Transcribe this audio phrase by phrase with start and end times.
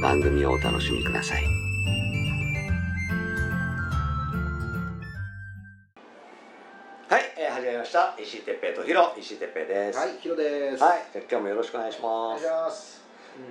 [0.00, 1.44] 番組をお楽しみください。
[7.06, 8.16] はい、えー、始まりました。
[8.18, 9.98] 石井哲平とヒロ、石井哲平です。
[9.98, 10.82] はい、ヒロです。
[10.82, 12.46] はい、今日もよろしくお願いしますお願いし。
[12.46, 13.02] ます。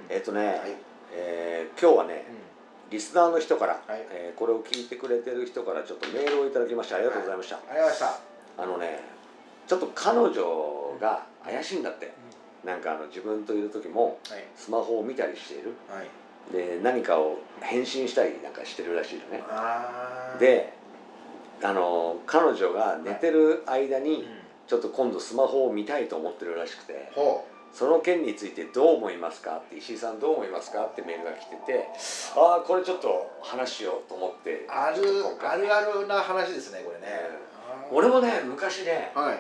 [0.09, 0.57] えっ、とね、はい
[1.13, 2.25] えー今日はね、
[2.89, 6.95] リスナーの人から、はいえーこれを聞いてくれてる人からちょっとメールをいただきました。
[6.95, 7.57] ありがとうございました。
[7.57, 8.21] ありがとうございまし
[8.57, 8.99] あのね、
[9.67, 12.11] ちょっと彼女が怪しいんだって。
[12.63, 14.19] なんかあの自分といる時も。
[14.55, 15.73] スマホを見たりしている。
[15.89, 16.07] はい。
[16.52, 19.43] で何かを返信したりなんかしてるらしいのね。
[20.39, 20.73] で、
[21.63, 24.27] あの彼女が寝てる間うんに。
[24.67, 27.11] ちょっと今度スマホを見たいと思ってるらしくて。
[27.15, 29.57] ほその件についてどう思いますか？
[29.57, 30.85] って石井さんどう思いますか？
[30.85, 31.85] ってメールが来てて
[32.35, 34.67] ああこれちょっと話しようと思ってう。
[34.67, 34.97] ある
[35.43, 37.30] あるあるな話ですね、これね。
[37.91, 39.35] 俺もね昔ねは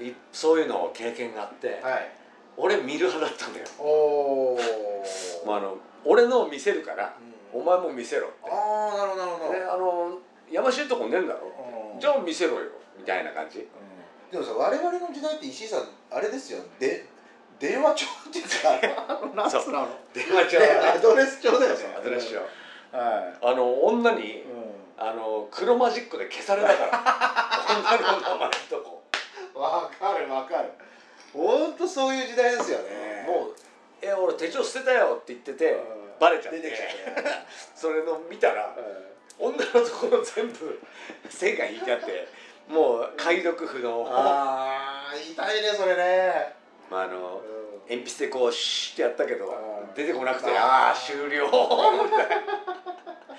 [0.00, 0.06] い。
[0.08, 2.10] いそういうの経験があってはい。
[2.56, 4.58] 俺見る派だったんだよ、おお。
[5.46, 7.16] まあ、あの俺のを見せるから
[7.54, 9.52] うんお前も見せろってああ、なるほど、なるほど。
[9.52, 10.18] であの
[10.50, 11.52] やましいとこねえんだろ
[11.94, 13.66] うんじゃあ見せろよみたいな感じうん
[14.30, 16.58] でもさ、我々の時代って石井さん、あれですよ。
[16.80, 17.06] で。
[17.60, 19.86] 電話帳っていうか、 あの、なんつうの。
[20.12, 21.96] 電話帳でアドレス帳だよね。
[21.96, 24.42] アドレス帳はあの女にい。
[24.42, 24.74] うん。
[24.96, 29.02] あの黒マジックで消されたから 女の名前とこ
[29.52, 30.70] わかるわかる
[31.34, 33.24] ほんとそういう時代ですよね。
[33.26, 33.54] もう
[34.00, 35.78] 「え俺手帳捨てたよ」って言っててうん。
[36.20, 36.60] バレちゃって。
[36.60, 38.74] 出てきたね それの見たら
[39.38, 40.80] 女のところ全部
[41.28, 42.28] 線が引いてあって
[42.68, 44.06] もう解読不能。
[44.08, 46.54] ああ痛いねそれね。
[46.88, 47.42] まああの
[47.88, 49.94] 鉛筆でこうシュッてやったけどうん。
[49.94, 50.56] 出てこなくてあー。
[50.56, 51.48] ああ終了。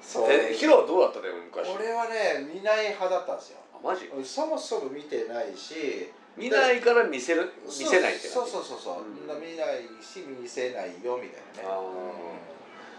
[0.00, 0.32] そう。
[0.32, 1.68] えヒロはどうだったね昔？
[1.76, 3.58] 俺はね見ない派だったんですよ。
[3.74, 4.08] あマジ？
[4.24, 9.40] そもそも見てないし見ないから見せる見せないってそうそうそうそう、うん。
[9.40, 11.76] 見ないし見せないよみたいなね。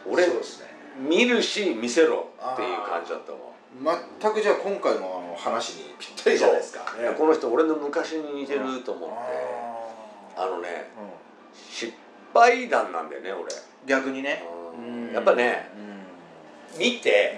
[0.06, 0.14] うん。
[0.14, 0.34] 俺ね。
[0.98, 3.40] 見るし見せろっていう感じだったわ
[4.22, 6.80] 全くじゃあ今回のあの話にぴったりじゃないですか。
[6.98, 7.14] ね。
[7.18, 9.16] この人俺の昔に似てると思って。
[10.38, 10.90] ああのね
[11.54, 11.94] 失
[12.34, 13.52] 敗談なんだよね俺。
[13.86, 14.44] 逆にね。
[14.78, 14.82] う
[15.12, 15.14] ん。
[15.14, 15.70] やっぱね
[16.80, 17.38] 見て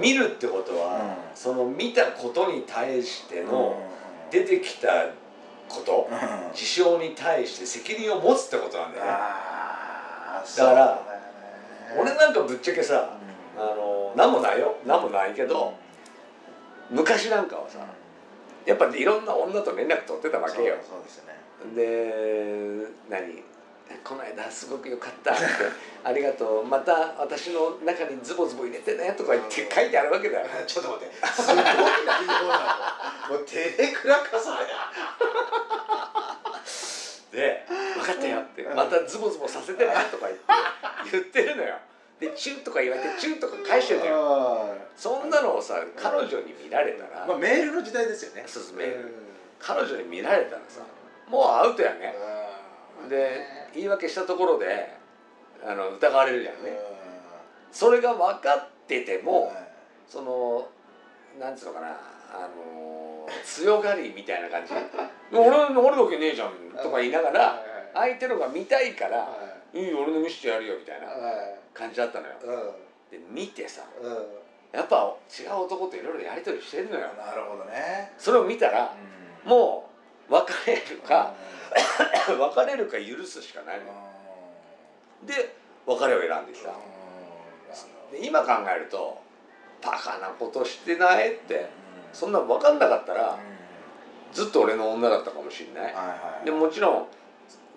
[0.00, 1.36] 見るってことは、うん。
[1.36, 3.80] その見たことに対しての
[4.30, 4.88] で出てきた
[5.68, 6.08] こと、
[6.54, 9.10] 事象に対して責任を持つってことなんだよね。
[9.10, 11.02] あだからだ
[11.98, 13.16] 俺なんかぶっちゃけさ
[13.56, 14.76] あの何もないよ。
[14.86, 15.74] 何もないけど、
[16.90, 17.78] 昔なんかはさ
[18.66, 20.76] やっぱいろんな女と連絡取ってたわけよ。
[20.88, 21.38] そうですよね。
[21.74, 23.42] で何？
[24.04, 25.42] この間すごく良かったって
[26.04, 30.46] ありがとうまた私の中にズボズボ入れてねとか言って書いてあるわけだよ。
[30.66, 31.14] ちょっと待って。
[31.26, 31.82] すごい内容
[32.48, 32.54] な
[33.28, 34.58] のもう照れくらかそれ
[37.30, 37.64] で
[37.96, 40.44] 「分かったよ」って「またズボズボさせてね」とか言って
[41.12, 41.76] 言ってるのよ。
[42.20, 44.16] で「チュン」とか言われて「チュン」とか返してるのよ。
[44.16, 48.44] あそんなのをさ彼女に見られたらまあメールの時代ですよね。
[48.46, 49.14] そうそうメール。
[49.60, 50.80] 彼女に見られたらさ
[51.26, 52.14] もうアウトやね
[53.08, 54.96] で言い訳したところで
[55.64, 56.78] あの疑われるじゃんね。
[57.70, 59.52] それが分かってても
[60.06, 60.68] その
[61.38, 64.72] なんつうのかなあの強がりみたいな感じ。
[65.32, 66.52] 俺俺だけねえじゃん
[66.82, 67.62] とか言いながら
[67.94, 69.28] 相手のが見たいから
[69.74, 69.84] 「い。
[69.84, 71.08] いよ俺の見せてやるよ」みたいな
[71.74, 72.34] 感じだったのよ。
[73.10, 73.82] で見てさ
[74.72, 77.08] やっぱ違う男といろいろやり取りしてんのよ。
[77.14, 78.12] なるほどね。
[78.18, 78.94] それを見たら
[79.44, 79.87] もう
[80.28, 81.34] 別れるか
[82.28, 83.92] 別れるか許すしかないのよ。
[85.26, 85.54] で
[85.86, 86.70] 別れを選んできた。
[88.12, 89.20] で今考えると
[89.82, 91.68] バカなことしてないって。
[92.10, 93.38] そんな分かんなかったら
[94.32, 95.94] ずっと俺の女だったかもしんない。
[96.42, 97.06] でももちろん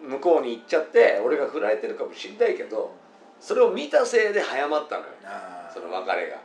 [0.09, 2.95] 向こうに行っちゃって俺が振られてるかもしんないけど
[3.41, 5.09] それを見たせいで早まったのよ。
[5.73, 6.37] その別れが。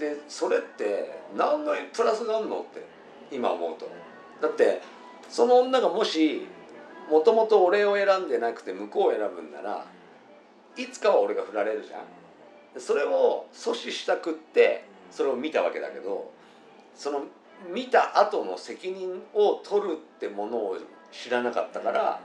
[0.00, 2.84] でそれって何のプラスがあるのって
[3.30, 3.88] 今思うと
[4.40, 4.82] だって
[5.28, 6.46] その女がもし
[7.10, 9.84] もともと俺を選んでなくて向こうを選ぶんなら
[10.76, 12.00] いつかは俺が振られるじゃん。
[12.74, 16.32] でそれを阻止したくってそれを見たわけだけどど
[16.94, 17.24] その
[17.72, 20.76] 見た後の責任を取るってものを
[21.10, 22.20] 知らなかったから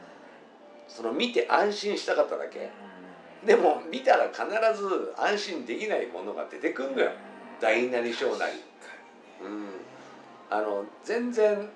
[0.88, 2.70] その見て安心したかっただけ。
[3.46, 4.44] でも見たら必
[4.80, 7.12] ず安心できないものが出てくんのよ。
[7.60, 8.54] 大なり小なり。
[9.44, 9.81] うん
[10.52, 11.70] あの全然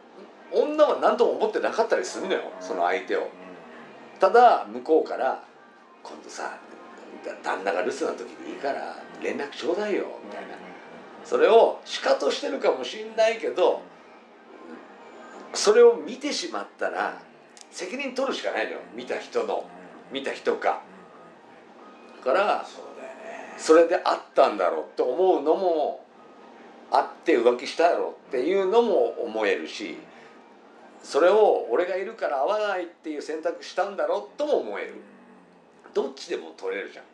[0.52, 3.28] 女は何とも思ってなかったりするのよその相手を。
[4.20, 5.44] ただ向こうから
[6.04, 6.58] 「今度さ
[7.26, 10.56] だ旦那が留守な時にいいから連絡ちょうだいよ」みたいな。
[11.24, 13.82] それをしかとしてるかもしんないけど
[15.54, 17.20] それを見てしまったら
[17.72, 18.80] 責任取るしかないのよ。
[18.94, 19.66] 見た人の。
[20.12, 20.82] 見た人か。
[22.20, 22.66] だから
[23.58, 26.05] それであったんだろうって思うのも
[26.92, 29.98] あって浮気したやろっていうのも思えるし
[31.06, 34.96] それを俺がいるから会わないっていう選択したんだろうとも思える。
[35.94, 37.06] どっちでも取れるじゃん。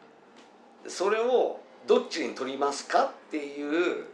[0.90, 4.06] それをどっちに取りますかっていう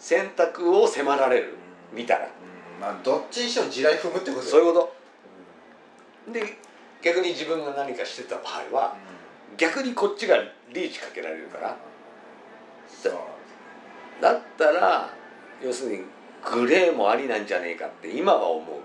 [0.00, 1.54] 選択を迫られる
[1.92, 2.26] 見たら。
[2.26, 2.80] うん。
[2.80, 4.92] まあどっちにしても地雷踏むってことそういううこ
[6.26, 6.32] と。
[6.32, 6.58] で
[7.00, 8.42] 逆に自分が何かしてた場
[8.72, 8.96] 合は
[9.56, 10.38] 逆にこっちが
[10.72, 11.76] リーチかけられるから。
[12.88, 13.12] そう
[14.20, 15.10] だったら
[15.62, 16.02] 要するに
[16.44, 18.76] グレーもありなんじゃねえかって今は思う。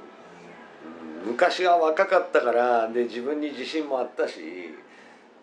[1.25, 4.39] 昔は若かったからで自分に自信もあったし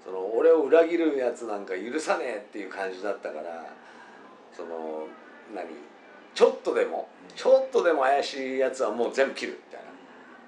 [0.04, 3.66] その俺を裏切るやつなんか許さねえっていう感じだったから
[4.56, 5.06] その
[5.54, 5.66] 何
[6.34, 9.86] ちょっとでもちょっとでも怪しいやつはもう全部切るみたいな。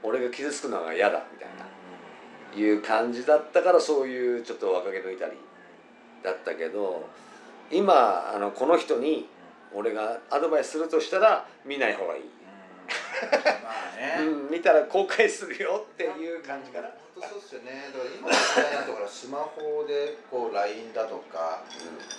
[0.03, 1.69] 俺が傷つくのが嫌だみたいな。
[2.57, 5.33] いう感じだったからそういうちょっと若気の至り
[6.23, 7.07] だったけど
[7.71, 9.27] 今あのこの人に
[9.75, 14.25] 俺がアドバイスするとしたら見ない方がいい、まあね。
[14.25, 17.91] うん、見たら後悔するよっていう感じかな、本当そうっすよね。
[17.93, 21.63] だから今の時代なんてほらスマホでこう LINE だとか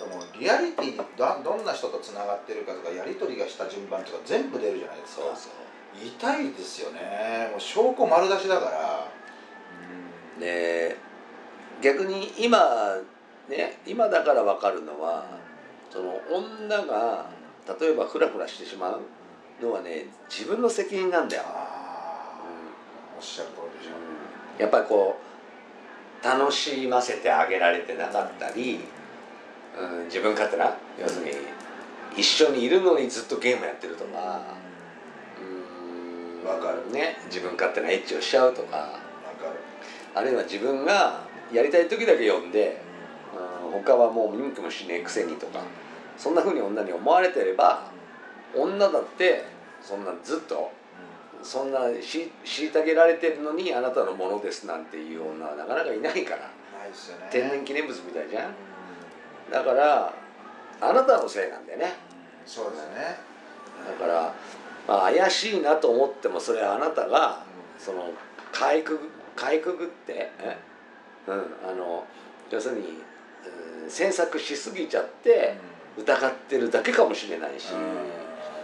[0.08, 5.24] もうリアリティにどどんな人とつながってるかとかやり取りがした順番とか全部出るじゃないですか。
[6.00, 7.48] 痛いですよね。
[7.50, 9.08] もう証拠丸出しだから。
[10.38, 10.96] で
[11.82, 12.96] 逆に今
[13.48, 15.39] ね今だから分かるのは
[15.90, 17.26] その女が
[17.80, 19.00] 例えばフラフラしてしまう
[19.62, 21.46] のはね自分の責任なんだよ、う
[23.18, 24.60] おっしゃる通りでしょん。
[24.60, 25.18] やっぱりこ
[26.22, 28.80] う楽しませてあげられてなかったり、
[29.78, 31.32] うん、自分勝手な要するに
[32.16, 34.42] 一緒にいるのにずっとゲームやってるとか、
[35.40, 36.48] うん。
[36.48, 36.90] わかる。
[36.92, 38.88] ね自分勝手なエッチをしちゃうとかわ
[39.38, 39.60] かる。
[40.14, 42.89] あるいは自分がやりたい時だけ呼んで、うん、
[43.70, 45.60] 他はもう見向きもしねえくせにとか
[46.16, 47.90] そんな風に女に思われてれば
[48.54, 49.44] 女だって
[49.80, 50.70] そんなずっと
[51.42, 56.50] そんなし虐げられてるのにあなたのものですなんていう女はなかなかいないから
[57.30, 58.44] 天然記念物みたいじゃん。
[58.46, 59.52] うん。
[59.52, 60.12] だから
[60.80, 61.94] あなたのせいなんだよね。
[62.44, 63.16] そうですね。
[63.86, 64.34] だから、
[64.88, 67.44] まあ、怪しいなと思ってもそれはあなたが
[67.78, 68.12] その
[68.52, 70.58] かいくぐかいくぐってえ？
[71.28, 71.34] うん。
[71.66, 72.04] あの
[72.50, 73.09] 要するに、うん
[73.88, 75.56] 詮索しすぎちゃって
[75.96, 77.80] 疑ってるだけかもしれないし、うん。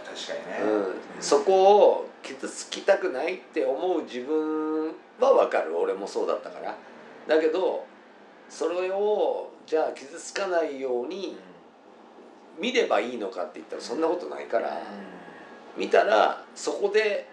[0.05, 0.71] 確かにね。
[0.71, 4.87] うん、そこを傷つきたくないって思う自分
[5.19, 5.77] は分かる。
[5.77, 6.75] 俺もそうだったから。
[7.27, 7.85] だけど
[8.49, 11.37] それをじゃあ傷つかないように
[12.59, 14.81] 見ればいいのかって言ったらそんなことないから。
[15.75, 17.29] 見たらそこで、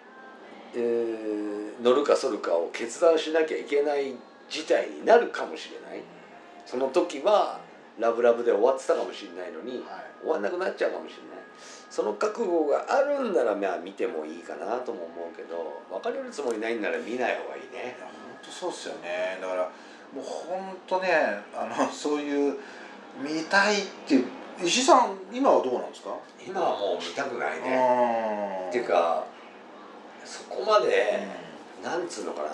[0.75, 4.15] えー乗るか反るかを決断しなきゃいけない
[4.49, 6.01] 事態になるかもしれない
[6.67, 7.61] その時は
[7.99, 10.05] ラブラブで終わってたかもしれないのにはい。
[10.23, 11.45] 終わんなくなっちゃうかもしれない。
[11.91, 17.95] その覚悟があるんならまあ見てもいいかなとも思うけど別れるつもりないんなら見ない方がいいね。
[17.99, 19.39] いや本当そうっすよね。
[19.41, 19.63] だから
[20.13, 21.09] もう本当ね
[21.55, 22.57] あのそういう
[23.23, 24.25] 見たいっていう
[24.65, 26.11] 石井さん今はどうなんですか？
[26.45, 28.69] 今はもう見たくないね。
[28.71, 29.25] っていうか
[30.25, 31.27] そこまで、
[31.83, 32.49] なんつうのかな。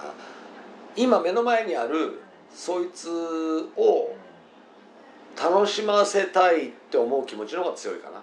[0.97, 2.21] 今目の前にある
[2.55, 3.09] そいつ
[3.77, 4.15] を
[5.41, 8.23] 楽しませたいって思う気持ちの方が強いかな、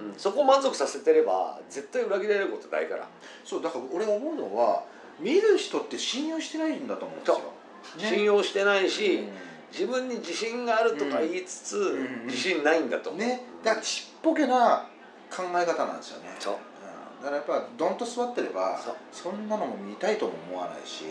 [0.00, 0.06] うん。
[0.10, 3.08] うん、そこを満足させてれば絶対裏切られることないから、
[3.44, 4.84] そうだから俺思うのは
[5.18, 9.28] 見る人って信用してないんだと思うんですよ、信用してないし、うん。
[9.72, 12.26] 自分に自信があるとか言いつつ、うん。
[12.26, 13.42] 自信ないんだと思う、ね。
[13.64, 14.86] だからちっぽけな
[15.30, 16.36] 考え方なんですよね。
[16.38, 16.54] そう。
[16.54, 17.24] うん。
[17.24, 21.04] だからやっぱどんと座ってればそんなのも見たいとも思わないし、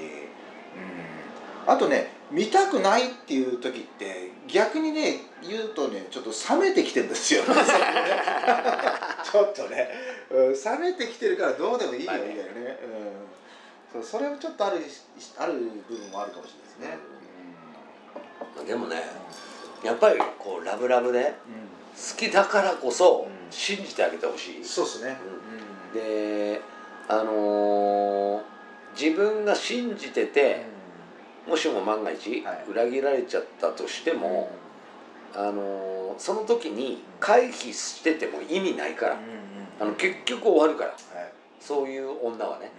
[1.68, 7.44] あとね見たくないっていう時って逆にね言うとねちょっと冷めてきてるんですよ。
[7.44, 7.48] ね
[9.30, 9.90] ちょっとね、
[10.32, 12.80] うん、冷めてきてるからどうでもいいよみたいなね、
[13.94, 14.78] うん、そうそれもちょっとある
[15.38, 17.04] ある部分もあるかもしれないで
[18.56, 19.04] すね、でもね
[19.84, 21.28] やっぱりこうラブラブでうん。
[21.98, 23.52] 好きだからこそうん。
[23.52, 25.18] 信じてあげてほしい、そうですね、
[25.94, 26.62] で
[27.08, 28.58] あのー
[28.98, 30.66] 自分が信じてて、
[31.48, 32.66] もしも万が一はい。
[32.70, 34.50] 裏切られちゃったとしても、
[35.34, 39.18] あのーその時に回避してても意味ないから、
[39.80, 40.90] あの結局終わるから。
[40.90, 40.98] はい。
[41.60, 42.72] そういう女はね、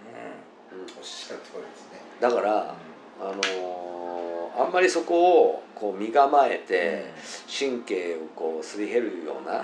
[0.73, 0.81] うん。
[0.81, 2.01] おっしゃる通りですね。
[2.19, 2.75] だから、
[3.21, 7.05] あのーあんまりそこをこう身構えて、
[7.47, 9.63] 神経をこうすり減るような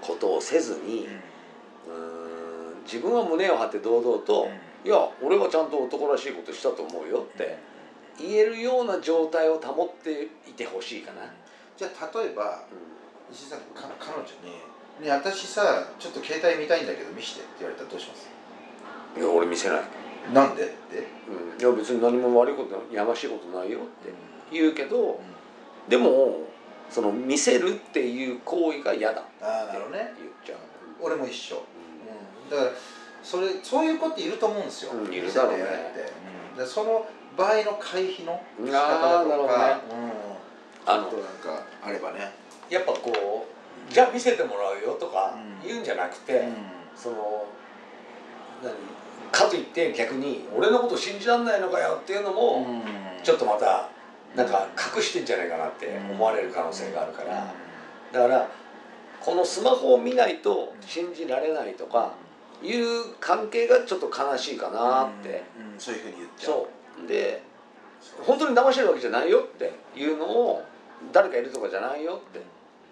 [0.00, 1.06] ことをせずに、
[1.86, 4.48] うーん自分は胸を張って堂々と、
[4.84, 7.58] いや俺はちゃんと男らしいことしたと思うよって
[8.18, 11.22] 言えるような状態を保っていてほしいかな、
[11.76, 12.64] じゃあ例えば
[13.30, 14.60] う石井さんか彼女に
[15.04, 18.28] 「ね私さちょっと携帯見たいんだけど見して」って言われたらどうします？
[19.18, 19.80] ん、いや俺見せない、
[20.32, 20.64] なんで？
[20.64, 20.72] って、
[21.28, 24.12] うん、いや別に何も悪いことやましいことないよって
[24.50, 25.20] 言うけど
[25.88, 26.46] でも
[26.88, 30.58] その見せるっていう行為が嫌だって言っちゃう、
[31.02, 32.70] 俺も一緒、ううん、だから
[33.22, 35.64] それそういう子っていると思うんですよ、うんいるだろうね。
[36.52, 37.04] うん、でその
[37.36, 42.32] 場合の回避の仕方あだとか、うん、あのなんかあればね、
[42.70, 45.68] やっぱこうじゃあ見せてもらうよとかうん。
[45.68, 46.54] 言うんじゃなくて、うん。
[46.94, 47.46] その
[48.62, 48.72] 何
[49.30, 52.66] かといって逆に俺のこと信じらんないのかよっていうのも、
[53.22, 53.88] ちょっとまた
[54.34, 57.52] なんか隠してんじゃないかなって思われる可能性があるから、
[58.12, 58.48] だから
[59.20, 62.12] このスマホを見ないと信じられないとか
[62.62, 65.72] いう関係がちょっと悲しいかなって、うん。
[65.74, 65.80] うん。
[65.80, 66.66] そういうふうに言っちゃう
[67.08, 67.42] で
[68.24, 70.64] 本当に騙してるわけじゃないよっていうのを
[71.12, 72.40] 誰かいるとかじゃないよって。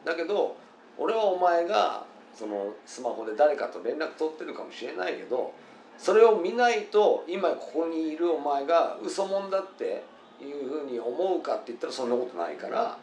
[0.05, 0.57] だけど
[0.99, 5.55] 俺はお前がそのスマホで誰かと連絡取ってるかもしれないけど
[5.97, 10.05] それを見ないと今ここにいるお前が嘘もんだって
[10.41, 12.99] いうふうに思うかって言ったらそんなことないから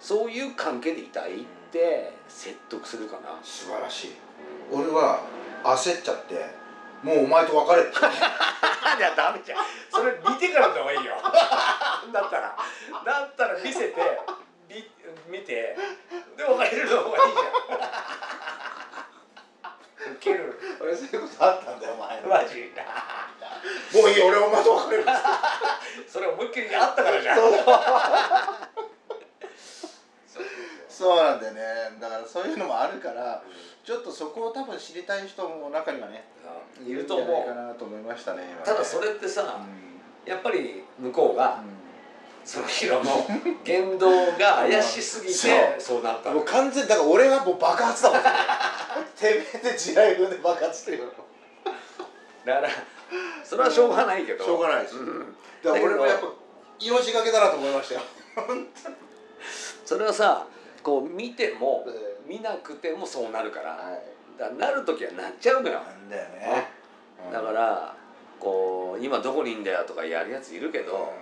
[0.00, 3.38] そういう関係でいたいって説得するかな。
[3.42, 4.10] 素晴らしい。
[4.72, 5.20] 俺は
[5.62, 6.34] 焦っちゃって
[7.02, 7.98] もうお前と別れって。
[8.98, 9.58] いやダメじゃん
[10.40, 11.14] てからの方がいいよ。
[12.12, 12.56] だったら。
[13.04, 14.20] だったら見せて
[14.68, 14.90] 見
[15.28, 15.76] 見て
[16.36, 17.42] で別れるの方がいいじゃ
[20.08, 20.12] ん。
[20.12, 20.58] ウケる。
[20.80, 22.20] 俺そういうことあったんだよお前。
[22.22, 22.72] マジ。
[23.94, 25.04] もういい俺お前と別れる。
[26.08, 27.38] それ思いっきりあったからじゃん。
[30.88, 31.62] そうなんだよね。
[32.00, 33.42] だからそういうのもあるから
[33.84, 36.24] ちょっとそこを多分知りたい人も中にはね
[36.86, 38.62] いると思んじゃないかうなと思いましたね今ね。
[38.64, 39.89] ただそれってさうん
[40.26, 41.62] やっぱり向こうが
[42.44, 43.10] そのヒロの
[43.64, 46.02] 言動が怪しすぎてそう。
[46.02, 46.32] なった。
[46.32, 48.20] もう完全にだから俺はもう爆発だもん。
[49.16, 51.04] てめえで地雷風で爆発してるよ。
[52.44, 52.68] だから
[53.44, 54.44] それはしょうがないけど。
[54.44, 54.96] しょうがないです。
[54.96, 56.26] うんだから俺もやっぱ
[56.80, 58.00] 命がけだなと思いましたよ。
[59.84, 60.46] それはさ
[60.82, 63.72] こう見てもえ見なくてもそうなるから。
[63.72, 64.38] はい。
[64.38, 65.80] だからなる時はなっちゃうのよ。
[65.80, 66.68] なんだよね。
[67.30, 67.94] だから
[68.40, 71.12] こう今どこにいんだよとかやるやついるけど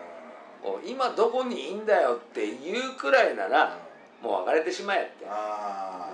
[0.63, 3.77] こう今どこにいんだよっていうくらいなら
[4.23, 5.27] もう別れてしまえって。
[5.29, 6.09] あ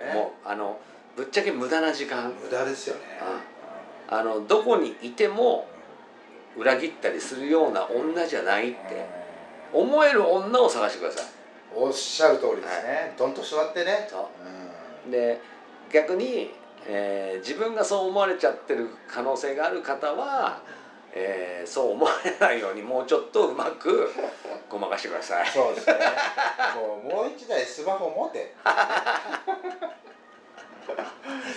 [0.00, 0.12] あね。
[0.12, 0.78] もうあの
[1.16, 2.30] ぶっちゃけ無駄な時間。
[2.30, 3.00] 無駄ですよね。
[4.08, 5.66] あのどこにいても
[6.56, 9.28] 裏切ったりするような女じゃないって。
[9.72, 11.26] 思える女を探してください。
[11.74, 13.14] おっしゃる通りですね。
[13.18, 14.08] どんと座ってね。
[14.08, 14.30] そ
[15.06, 15.10] う。
[15.10, 15.40] で
[15.92, 16.54] 逆に、
[16.86, 20.60] えー自分がそう思われちゃってる可能性がある方は、
[21.12, 24.10] えーそう思われないようにもうちょっとうまく
[24.68, 25.46] ごまかしてください。
[25.48, 25.94] そうですね
[26.74, 28.54] もうもう一台スマホ持て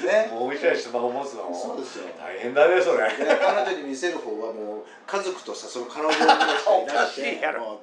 [0.05, 3.09] ねもう一台スマホ持つのそうですよ大変だねそれ。
[3.09, 7.79] で彼女に見せる方はもう家族とさその彼女ぐらいしかいなくおかしもう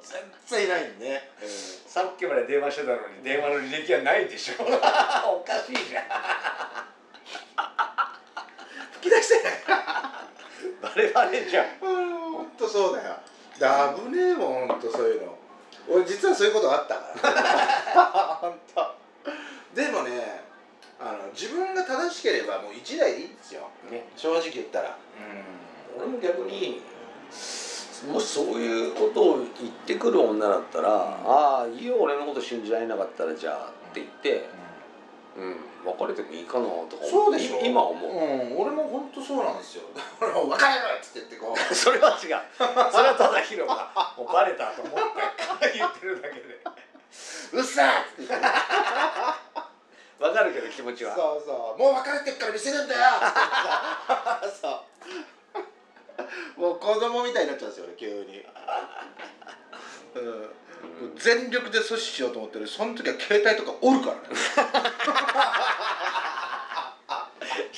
[0.47, 1.21] 全然いないんで、
[1.87, 4.63] さっきまで電話してたのに電話の履歴はないでしょ。
[4.63, 6.03] おかしいじゃん。
[10.81, 11.65] バレバレじゃん。
[11.79, 13.15] 本当そうだよ。
[13.59, 15.37] だ危ねえもん本当そういうの。
[15.89, 18.37] 俺実はそういうことあったから。
[18.41, 18.95] 本当
[19.73, 20.43] でもね
[20.99, 23.69] あの自分が正しければもう一台でいいんですよ。
[23.89, 24.07] ね。
[24.15, 24.97] 正直言ったら。
[25.97, 26.81] 俺も逆に
[28.07, 30.89] もしそういうことを言ってくる女だったら
[31.25, 34.49] 「ああいいよ俺のこと信じられなかったらじゃあ」って言って、
[35.37, 35.55] うん、
[35.85, 37.59] 別れてもいいかなとかそうでしょ。
[37.63, 38.11] 今思う。
[38.11, 39.83] うん、俺も本当そうなんですよ。
[40.21, 41.57] 俺も別れるっつって言ってこう。
[41.75, 42.41] それは違う。
[42.91, 44.93] それはただヒロがもうバレたと思っ
[45.59, 46.59] て言ってるだけで。
[47.53, 48.45] うっさーって言って。
[50.19, 51.15] わかるけど気持ちは。
[51.15, 51.79] そうそう。
[51.79, 53.01] もう別れてっから見せるんだよ
[54.61, 56.59] そう。
[56.59, 58.43] もう子供みたいになっちゃうんですよね急に、
[60.15, 62.67] うん、全力で阻止しようと思ってる。
[62.67, 64.19] その時は携帯とかおるからね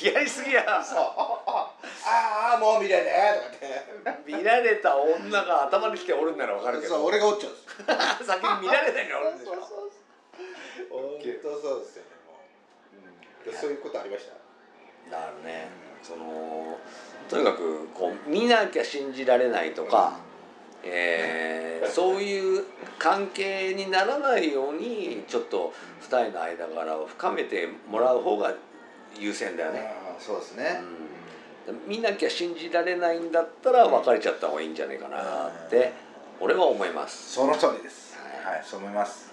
[0.05, 0.81] やりすぎや。
[0.83, 0.97] そう。
[0.97, 4.31] ああもう見れねえとかって。
[4.33, 6.95] 見られた女が頭に来ておるんならわかるけど。
[6.95, 8.25] そう俺がおっちゃうんです。
[8.25, 9.51] 先に見られないからおるんでしょ。
[9.51, 9.59] 本
[11.43, 12.39] 当そうですよねも
[13.45, 14.25] う、うん、そういうことありまし
[15.09, 15.11] た？
[15.11, 15.67] だからね。
[16.01, 16.77] その
[17.29, 20.13] とにかくこう見なきゃ信じられないとか、
[20.83, 22.65] えーそういう
[22.99, 28.53] 関係にならないようにちょっと二人の間柄を深めてもらう方が
[29.19, 30.81] 優先だよね、そうですね、
[31.67, 35.93] うん、見なきゃ信じられないんだったら別れちゃった方がいいんじゃないかなって
[36.39, 37.33] 俺は思います。
[37.33, 38.17] その通りです。
[38.17, 39.30] はいはい、そう思います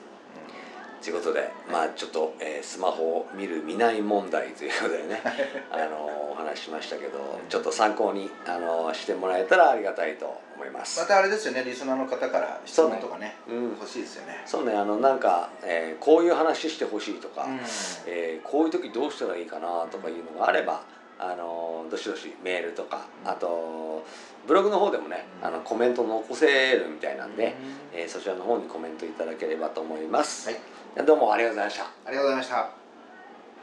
[1.02, 5.22] ということでまあちょっと、えースマホを見る見ない問題ということでね
[5.70, 11.00] あのお話ししましたけどちょっと参考にあのしてもらえたらありがたいと思います。
[11.00, 13.62] またあれですよねリスナーの方から質問とかねうん。
[13.70, 14.42] 欲しいですよね。
[14.44, 17.58] そうねあのなんか、えーこういう話してほしいとか、うん。
[18.06, 20.82] えーこういう時どうしたらいいかなとかいうのがあれば
[21.18, 24.04] あのどしどしメールとかあと
[24.46, 27.54] ブログの方でもねあのコメント残せるみたいなんで、
[27.94, 30.58] えーそちらの方にコメントいただければと思います、はい
[31.06, 31.84] どうもありがとうございました。
[31.84, 32.77] ありがとうございました。